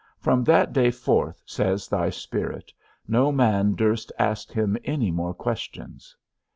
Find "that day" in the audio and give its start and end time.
0.45-0.89